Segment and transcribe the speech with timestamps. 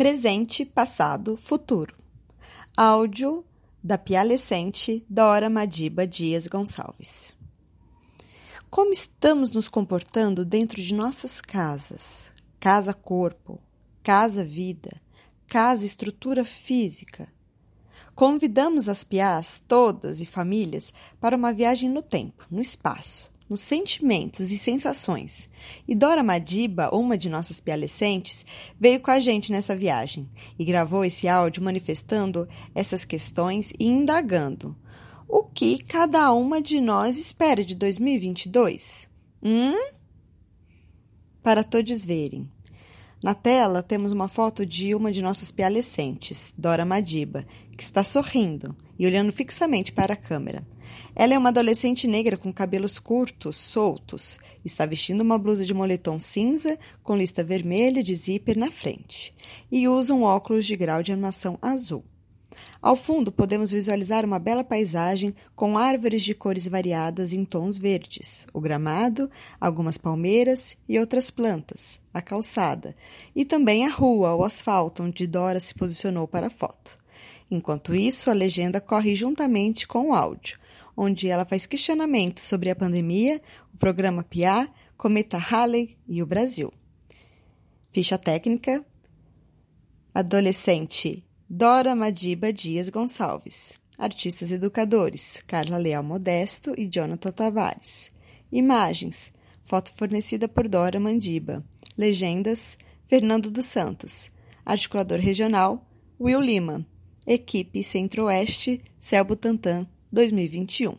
[0.00, 1.94] presente, passado, futuro.
[2.74, 3.44] Áudio
[3.84, 7.36] da pialescente Dora Madiba Dias Gonçalves.
[8.70, 12.32] Como estamos nos comportando dentro de nossas casas?
[12.58, 13.60] Casa corpo,
[14.02, 14.98] casa vida,
[15.46, 17.28] casa estrutura física.
[18.14, 24.52] Convidamos as piás todas e famílias para uma viagem no tempo, no espaço nos sentimentos
[24.52, 25.50] e sensações.
[25.86, 28.46] E Dora Madiba, uma de nossas pialescentes,
[28.78, 34.76] veio com a gente nessa viagem e gravou esse áudio manifestando essas questões e indagando
[35.26, 39.08] o que cada uma de nós espera de 2022.
[39.42, 39.90] Hum?
[41.42, 42.48] Para todos verem.
[43.22, 47.44] Na tela temos uma foto de uma de nossas pialescentes, Dora Madiba,
[47.76, 50.66] que está sorrindo e olhando fixamente para a câmera.
[51.14, 54.38] Ela é uma adolescente negra com cabelos curtos, soltos.
[54.64, 59.34] Está vestindo uma blusa de moletom cinza com lista vermelha de zíper na frente
[59.70, 62.02] e usa um óculos de grau de armação azul.
[62.82, 68.46] Ao fundo, podemos visualizar uma bela paisagem com árvores de cores variadas em tons verdes,
[68.54, 72.96] o gramado, algumas palmeiras e outras plantas, a calçada,
[73.36, 76.98] e também a rua, o asfalto, onde Dora se posicionou para a foto.
[77.50, 80.58] Enquanto isso, a legenda corre juntamente com o áudio,
[80.96, 83.42] onde ela faz questionamentos sobre a pandemia,
[83.74, 86.72] o programa PIA, Cometa Halley e o Brasil.
[87.92, 88.82] Ficha técnica:
[90.14, 93.76] Adolescente Dora Madiba Dias Gonçalves.
[93.98, 98.08] Artistas educadores: Carla Leal Modesto e Jonathan Tavares.
[98.52, 99.32] Imagens:
[99.64, 101.64] foto fornecida por Dora Mandiba.
[101.98, 104.30] Legendas: Fernando dos Santos.
[104.64, 105.84] Articulador regional:
[106.20, 106.86] Will Lima.
[107.26, 110.96] Equipe Centro-Oeste, Céu Butantan, 2021.